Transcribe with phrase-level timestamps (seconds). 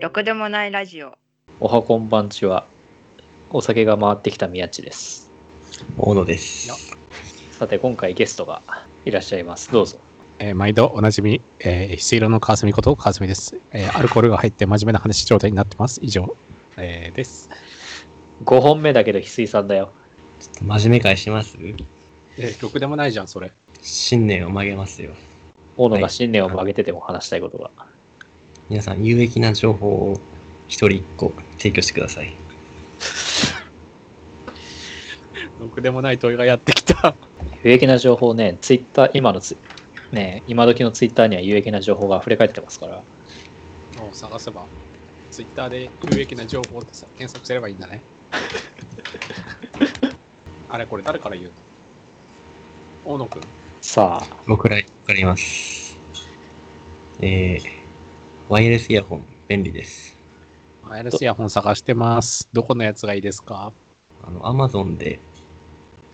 [0.00, 1.18] ろくでもないラジオ。
[1.60, 2.64] おはこんばんちは。
[3.50, 5.30] お酒が回ってきた宮地です。
[5.98, 6.70] 大野です。
[7.52, 8.62] さて、今回ゲストが
[9.04, 9.70] いらっしゃいます。
[9.70, 9.98] どうぞ。
[10.38, 16.00] えー毎度おなじみ、えー、水色の川澄こと川澄です、えーアルコールが入って真面目な話状態になってます。
[16.02, 16.34] 以上、
[16.78, 17.50] えーです。
[18.46, 19.92] 5本目だけど翡翠さんだよ。
[20.62, 21.58] 真面目会します？
[21.58, 23.52] えー、ろくでもないじゃん、それ。
[23.82, 25.10] 信念を曲げますよ。
[25.76, 27.70] 大野が信念を曲げてても話したいことが。
[28.70, 30.20] 皆さん、有益な情報を
[30.68, 32.32] 一人一個提供してください。
[35.58, 37.16] ろくでもない問いがやってきた。
[37.64, 39.56] 有益な情報ね、ツイッター、今のツ
[40.12, 42.98] イね、今時のツイッターには有益な情報が溢れ返ってますから。
[42.98, 43.02] を
[44.12, 44.64] 探せば、
[45.32, 48.02] ツイッターで有益な情報ってさ、検索すればいいんだね。
[50.70, 51.50] あれ、これ誰から言う
[53.04, 53.14] の？
[53.14, 53.42] 大野くん。
[53.80, 55.96] さあ、僕ら、わかります。
[57.20, 57.79] えー、
[58.50, 60.16] ワイヤレスイヤホン、便利です。
[60.84, 62.48] ワイヤレスイヤホン探してます。
[62.52, 63.72] どこのやつがいいですか？
[64.26, 65.20] あの、アマゾンで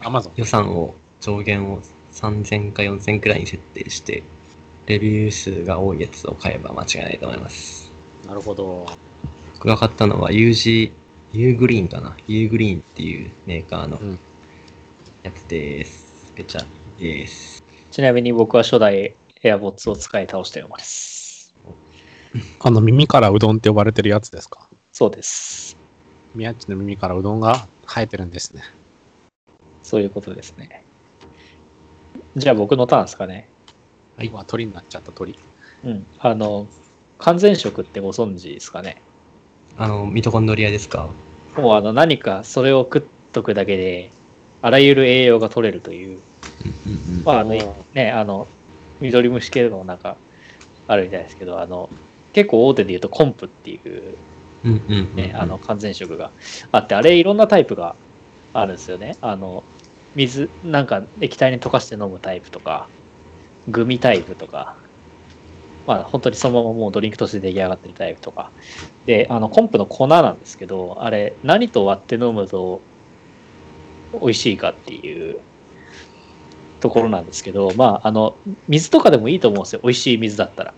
[0.00, 0.32] アマゾン？
[0.34, 1.80] 予算を、上限を
[2.12, 4.24] 3000か4000くらいに設定して、
[4.86, 7.92] レビュー数が多いやつを買えば間違いないと思います。
[8.26, 8.84] なるほど。
[9.54, 10.90] 僕が買ったのは UG、
[11.34, 14.18] U グリーンかな ?U グリーンっていうメーカーのうん
[15.22, 16.32] やつです。
[16.34, 16.66] ペチャ
[16.98, 17.62] です。
[17.92, 21.23] ちなみに僕は初代 AirPods を使い倒したようです。
[22.60, 24.68] あの、耳からうどんって呼ばれてるやつですか？
[24.92, 25.76] そうです。
[26.34, 28.62] 宮地の耳からうどんが生えてるんですね。
[29.82, 30.84] そういうことですね。
[32.36, 33.50] じゃあ僕のターンですかね。
[34.16, 35.38] はいわ鳥になっちゃった鳥。
[35.84, 36.06] うん。
[36.18, 36.68] あの、
[37.18, 39.02] 完全食ってご存知ですかね？
[39.76, 41.08] あの、ミトコンドリアですか？
[41.56, 44.10] もうあの何かそれを食っとくだけで、
[44.60, 46.22] あらゆる栄養が取れるという、
[46.86, 48.48] うんうんまああのね、あの、
[49.00, 50.18] 緑虫系のなんか
[50.86, 51.90] あるみたいですけど、あの、
[52.34, 54.18] 結構大手で言うとコンプっていう
[55.14, 56.32] ね、あの完全食が
[56.72, 57.96] あって、あれいろんなタイプが
[58.52, 59.16] あるんですよね。
[59.20, 59.64] あの、
[60.14, 62.88] 水、なんか液体に溶かして飲むタイプとか、
[63.68, 64.76] グミタイプとか、
[65.86, 68.50] まあ本当にそのままもうドリンクとして出来上がってるタイプとか。
[69.06, 72.80] で、あの、コンプの粉なんですけど、あれ何と割って飲むと
[74.12, 75.40] 美味しいかっていう
[76.80, 79.80] ところなんですけど、まああの、水とかでもいいと思うんですよ。
[79.82, 80.74] 美味しい水だったら。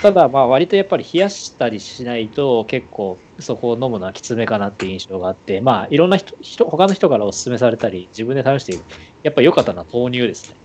[0.00, 8.78] ただまあ割とやっぱり冷やしたりしないと結構そこを飲むのはきつめかなっていう印象があってまあいろんな人人他の人からお勧めされたり自分で試して
[9.22, 10.56] やっぱ良かったのは豆乳ですね。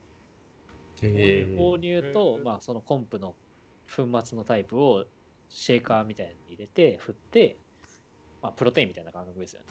[1.01, 3.35] へー豆乳とまあそのコンプの
[3.87, 5.07] 粉末のタイプを
[5.49, 7.57] シェーカーみたいに入れて振って、
[8.41, 9.67] まあ、プロテインみたいな感覚ですよね。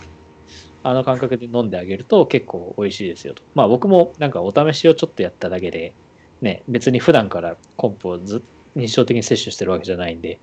[0.83, 3.43] あの感覚で飲んであげると結構美味しいですよと。
[3.55, 5.95] まあ僕もなんかお試しをちょっとやっただけで、
[6.41, 8.43] ね、別に普段からコンプをず
[8.79, 10.39] 日常的に摂取してるわけじゃないんで、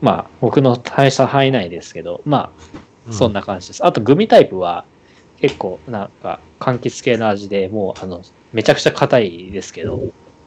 [0.00, 2.52] まあ僕の大した範囲内ですけど、ま
[3.08, 3.84] あそんな感じです。
[3.84, 4.84] あとグミタイプは
[5.40, 10.00] 結構なんか柑橘系の味でもうあのめちゃくちゃ硬いですけど、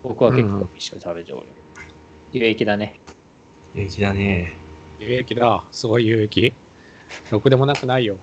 [0.03, 1.47] 僕は結構美味しく食べておる。
[2.33, 2.99] 有益だね。
[3.75, 4.53] 有益だね。
[4.99, 5.63] 有益だ。
[5.71, 6.53] すごい有益。
[7.29, 8.17] ろくでもなくないよ。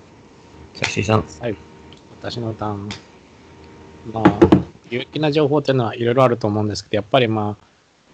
[0.73, 1.25] じゃあ、しさん。
[1.41, 1.55] はい。
[2.19, 2.89] 私のターン。
[4.11, 4.39] まあ、
[4.89, 7.65] 有益な情報っていうのはいろいろあると思うんですけど、やっぱりまあ、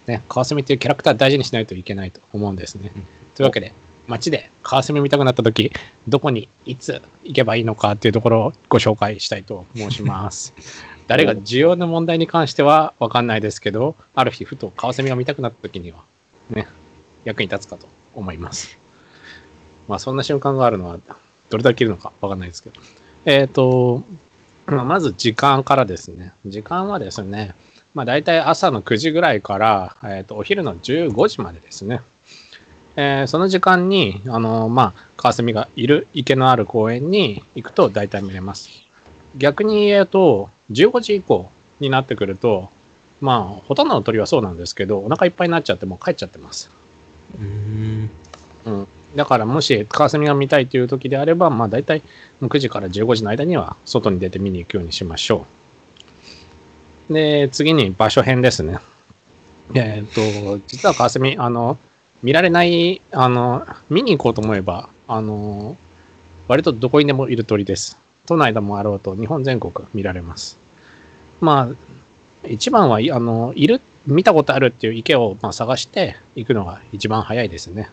[0.08, 2.92] ね、川澄っていうキャラクター大事にしないといけないと思うんですね。
[2.96, 3.04] うん
[3.36, 3.74] というわけで、
[4.08, 5.72] 街で川澄見たくなった時、
[6.08, 10.54] どこにいつ行けばいいのかっていうところをご紹介したいと申します。
[11.08, 16.04] 誰が需要の問題に関しては分かんないですけど、ある日ふと川澄が見たくなった時には、
[16.50, 16.66] ね、
[17.26, 18.80] 役に立つかと思います。
[19.90, 21.00] まあそんな瞬間があるのは、
[21.50, 22.80] どれだけいるのか分かんないですけど。
[23.26, 24.02] えっ、と、
[24.66, 26.32] まあまず時間からですね。
[26.46, 27.54] 時間はですね、
[27.95, 32.01] まあ大体朝の9時ぐらいから、えー、とお昼の15時までですね。
[32.97, 38.69] えーその時間に、あのまあ、川澄がいる池のある公園に行くと大体見れます。
[39.38, 41.50] 逆に言うと、15時以降
[41.80, 42.69] になってくると、
[43.21, 46.69] まあ、ほとんどの鳥はそうなんですけど、お腹いっぱいになっちゃってもう帰っちゃってます。
[47.38, 48.09] うーん。
[48.65, 48.88] うん。
[49.15, 52.01] だからもし川澄が見たいという時であれば、まあ大体
[52.41, 55.64] 9時から15時の間には外に出て見に行くようにしましょう。
[57.10, 58.80] で、次に場所編ですね。
[59.74, 61.78] えっ、と、実は川澄、あの、
[62.24, 65.78] 見られない、あの、見に行こうと思えば、あの、
[66.48, 68.00] 割とどこにでもいる鳥です。
[68.25, 70.57] 都内でもあろうと日本全国見られます。
[71.42, 77.90] まあ、一番は、あの、いる、見たことあるっていう池を、まあ、探して行くのが一番早いですね。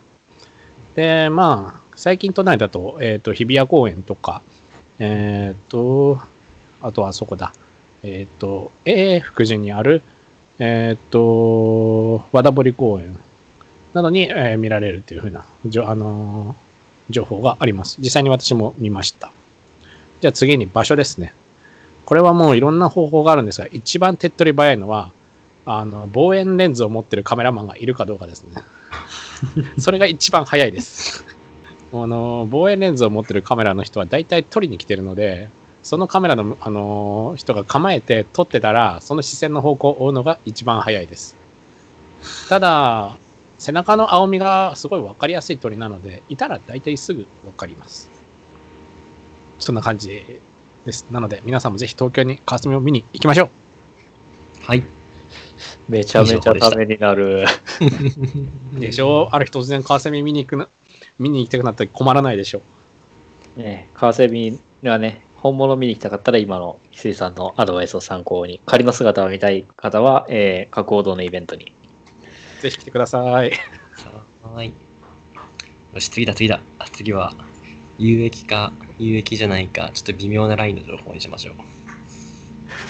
[0.94, 4.42] で、まあ、最近都内だと、えっ、と、日比谷公園とか、
[4.98, 6.18] えっ、と、
[6.80, 7.52] あとはそこだ、
[8.02, 10.02] えっ、と、永福寺にある、
[10.58, 13.18] えっ、と、和田堀公園
[13.94, 16.72] などに、えー見られるというふうな、じょあのー
[17.10, 17.98] 情報があります。
[18.00, 19.32] 実際に私も見ました。
[20.20, 21.34] じゃあ次に場所ですね。
[22.04, 25.12] これはもういろんな方法があるんですが、一番手っ取り早いのは、
[25.64, 28.62] あの、望遠レンズを持ってるカメラマンがいるかどうかですね。
[29.78, 31.24] それが一番早いです。
[31.92, 35.48] あの、望遠レンズを持ってるカメラの人は大体撮りに来てるので、
[35.82, 41.36] そのカメラの、あの人が構えて撮ってたら、その視線の方向を追うのが一番早いです。
[42.48, 43.16] ただ、
[43.58, 48.10] 背中の青みがすごい分かりやすい鳥なので、いたら大体すぐ分かります。
[49.58, 50.40] そんな感じ
[50.84, 51.06] です。
[51.10, 54.64] なので、皆さんもぜひ東京にカワセミを見に行きましょう。
[54.64, 54.84] はい。
[55.88, 57.44] めちゃめちゃためになる。
[58.78, 60.68] でしょうある日突然カワセミ見に行くな、
[61.18, 62.62] 見に行きたくなったら困らないでしょ
[63.56, 63.60] う。
[63.60, 71.74] ね、カワセミがね、本物見に来たかったら今の翡翠さんのアドバイスを参考に、仮の姿を見たい方は、えー、角王堂のイベントに。
[72.60, 73.50] ぜひ来てください。
[74.44, 74.72] はい。
[75.92, 76.60] よし、次だ、次だ。
[76.78, 77.34] あ次は、
[77.98, 81.54] 有益か、有益じゃないか、ちょっと微妙なラインの情報にしましょ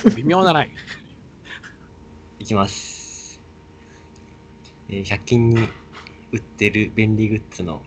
[0.04, 0.10] う。
[0.14, 0.72] 微妙なライン。
[2.38, 3.40] いきます。
[4.90, 5.68] えー100均に
[6.32, 7.82] 売ってる便利グッズの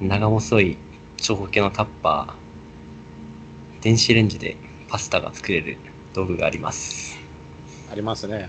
[0.00, 0.78] 長細い
[1.18, 2.39] 長方形のタッパー、
[3.80, 4.56] 電子レンジで
[4.88, 5.78] パスタが作れる
[6.12, 7.18] 道具があります。
[7.90, 8.48] ありますね。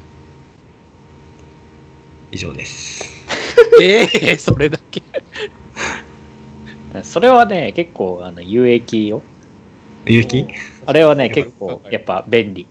[2.32, 3.04] 以上です。
[3.82, 5.02] ええそれだけ。
[7.04, 9.22] それはね、結構あの有益よ。
[10.06, 10.48] 有益？
[10.86, 12.68] あれはね、結構やっぱ便利。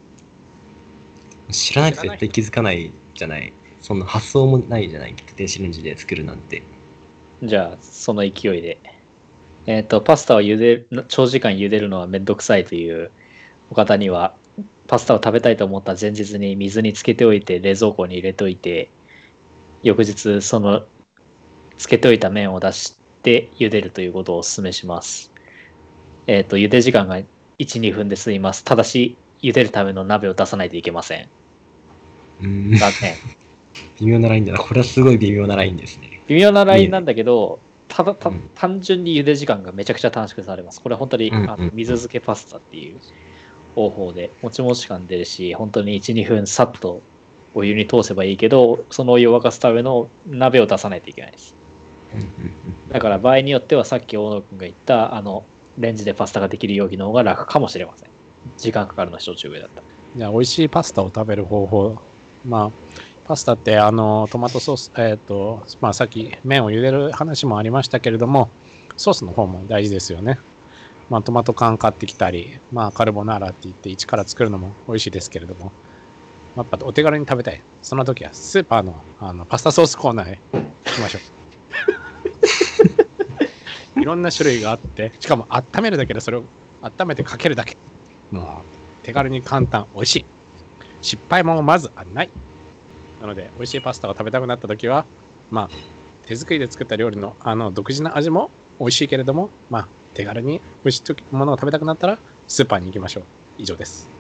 [1.51, 3.53] 知らないと絶対気づかないじゃない。
[3.81, 5.15] そんな発想もないじゃない。
[5.37, 6.63] 電子レンジで作るなんて。
[7.43, 8.79] じゃあ、その勢いで。
[9.71, 13.13] えっ、と、パスタを茹でる、長時間茹でるのはめんどくさいという
[13.71, 14.35] お方には、
[14.89, 18.91] パスタを食べたいと思った前日に水につけておいて、冷蔵庫に入れておいて、
[19.85, 20.87] 翌日、その、
[21.77, 25.33] つけておいた麺を出して茹でるということをお勧めします。
[26.27, 27.27] えっ、と、茹で時間が1、
[27.59, 28.65] 2分で済みます。
[28.65, 31.29] ただし、茹でるための鍋を出さないといけません。
[32.41, 32.77] うーん。
[32.77, 33.15] 残念。
[34.01, 34.59] 微妙なラインだな。
[34.59, 36.21] これはすごい微妙なラインですね。
[36.27, 37.61] 微妙なラインなんだけど、
[37.91, 40.81] ただたうん単純に茹で時間がめちゃくちゃ短縮されます。
[40.81, 42.99] これ本当に、うんうんあの水漬けパスタっていう
[43.75, 47.03] 方法で、もちもち感出るし、本当に1、2分さっと
[47.55, 51.55] お湯に通せばいいけど、そのお湯を沸かすための鍋を出さないといけないです。
[52.91, 55.45] だから場合によってはさっき大野くんが言った、あの、
[55.79, 58.11] レンジでパスタができる容器の方が楽かもしれません。
[58.59, 59.83] 時間かかるのは承知上だった。
[60.17, 61.99] じゃあ、美味しいパスタを食べる方法。
[62.45, 62.71] まあ、
[63.31, 68.51] パスタって、あの、トマトソース、えっ、と、まあ、さっき麺を茹でる話もありましたけれども、
[68.97, 70.41] ソースの方も大事ですよね。
[71.11, 75.71] まあ、トマト缶買ってきたり、まあ、カルボナーラって言って一から作るのも美味しいですけれども、
[76.57, 77.63] やっぱお手軽に食べたい。
[77.83, 80.61] その時はスーパーのあのパスタソースコーナーへ行
[80.93, 81.21] きましょ
[83.95, 84.01] う。
[84.03, 86.43] いろんな種類があって、しかも温めるだけでそれを
[86.83, 87.77] 温めてかけるだけ。
[88.33, 90.25] もう手軽に簡単、美味しい。
[91.01, 92.31] 失敗もまずない。
[93.21, 95.07] なので、美味しいパスタを食べたくなった時は、
[95.51, 95.71] まあ、
[96.23, 101.03] 手作りで作った料理のあの独自な味も美味しいけれども、まあ、手軽に美味しい
[101.35, 103.25] ものを食べたくなったら、スーパーに行きましょう。
[103.59, 104.09] 以上です。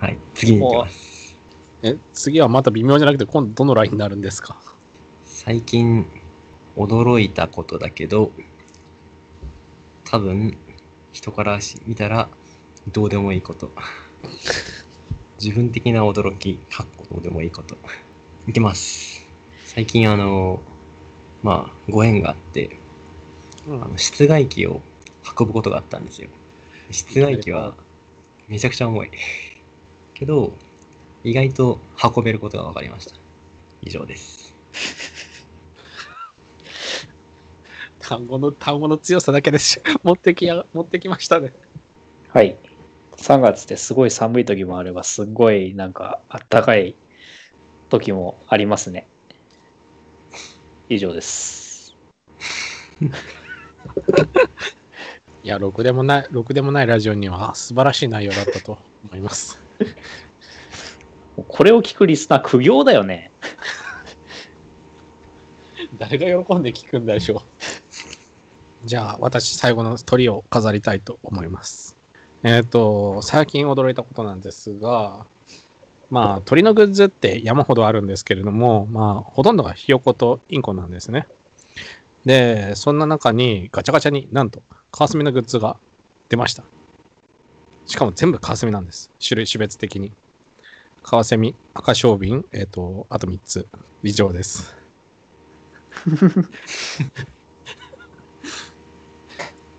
[0.00, 0.18] はい。
[0.34, 1.36] 次に行きます。
[1.82, 4.62] え、次はまた微妙じゃなくて、今度どのラインになるんですか？
[5.24, 6.06] 最近
[6.74, 8.32] 驚いたことだけど、
[10.04, 10.56] 多分
[11.12, 12.30] 人から見たら
[12.88, 13.72] どうでもいいこと。
[15.40, 17.76] 自分的な驚き、かっこどうでもいいこと。
[18.48, 19.28] いきます。
[19.64, 20.62] 最近あの、
[21.42, 22.76] まあ、ご縁があって、
[23.66, 24.80] うんあの室外機を
[25.38, 26.28] 運ぶことがあったんですよ。
[26.90, 27.76] 室外機は
[28.48, 29.10] めちゃくちゃ重い。
[30.14, 30.56] けど、
[31.24, 31.78] 意外と
[32.16, 33.16] 運べることが分かりました。
[33.82, 34.54] 以上です。
[37.98, 39.82] 単語の、単語の強さだけです。
[40.04, 41.52] 持ってきや、持ってきましたね。
[42.28, 42.56] はい。
[43.16, 46.94] 3月ってすごい寒い時もあれば、すっごいなんかあったかい
[47.88, 49.06] 時もありますね。
[50.88, 51.96] 以上です。
[55.42, 59.62] いや、ろくでもない、ろくでもないラジオには素晴らしい内容だったと思います。
[61.36, 63.30] これを聞くリスナー苦行だよね。
[65.98, 68.86] 誰が喜んで聞くんでしょう。
[68.86, 71.95] じゃあ、私、最後の鳥を飾りたいと思います。
[72.48, 75.26] えっ、と、最近驚いたことなんですが、
[76.10, 81.26] まあ、鳥のグッズって山ほどあるんですけれども、まあ、ほとんどがひよことインコなんですね。
[82.24, 84.62] で、そんな中にガチャガチャになんと、
[84.92, 85.76] カワセミのグッズが
[86.28, 86.62] 出ました。
[87.84, 89.10] しかも全部カワセミなんです。
[89.20, 90.12] 種類、種別的に。
[91.02, 93.66] カワセミ、赤小瓶、えっ、と、あと3つ。
[94.04, 94.76] 以上です。
[96.06, 96.28] やっ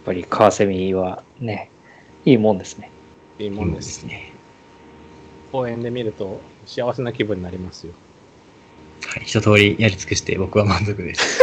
[0.04, 1.72] ぱりカワセミはね、
[2.28, 2.92] いいもんですね。
[3.40, 4.06] いいもんです。
[4.06, 4.34] ね。
[5.50, 7.94] 公園で見ると幸せな気分になりますよ。
[9.08, 11.40] はい、一通りやり尽くして僕は満足です。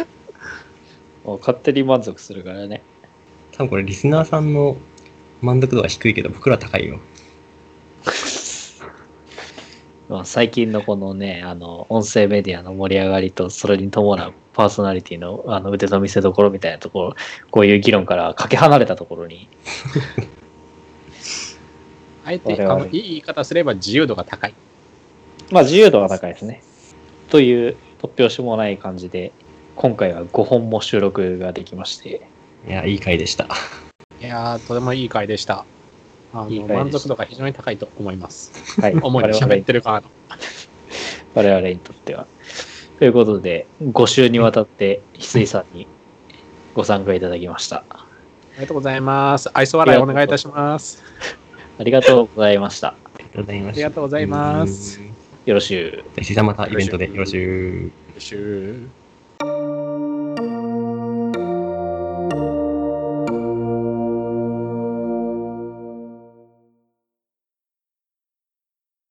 [1.24, 2.80] もう勝手に満足するからね。
[3.52, 4.78] 多分これリスナーさんの
[5.42, 6.98] 満足度は低いけど僕らは高いよ。
[10.08, 17.16] まあ最近のこのね、あの、音声メディアの盛り上がりと、それに伴うパーソナリティのあの腕の見せ所みたいなところ、
[17.50, 19.48] こういう議論からかけ離れたところに、
[22.24, 24.54] あえてあのいい言い方すれば自由度が高い。
[25.50, 26.62] まあ自由度が高いですね。
[27.28, 29.32] という突拍子もない感じで、
[29.76, 32.22] 今回は5本も収録ができまして、
[32.66, 33.48] いや、いい回でした。
[34.20, 35.64] いやー、とてもいい回でした。
[36.32, 38.80] あのいい満足度が非常に高いと思います。
[38.80, 40.08] はい、主に喋ってる側の。
[41.34, 42.26] 我々にとっては。
[42.98, 45.86] ということで、5週にわたって翡翠さんに
[46.74, 47.84] ご参加いただきました。
[47.90, 48.06] あ
[48.56, 49.50] りがとうございます。
[49.52, 51.02] 愛想笑いお願いいたします。
[51.78, 52.88] ありがとうございました。
[52.88, 53.76] ありがとうございました。
[53.76, 55.06] ありがとうございますうん。
[55.46, 56.20] よろしゅう。
[56.20, 57.82] 石井さんまたイベントでよろしゅう。
[57.86, 59.03] よろしゅう